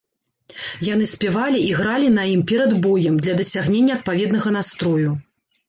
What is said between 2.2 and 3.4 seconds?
ім перад боем, для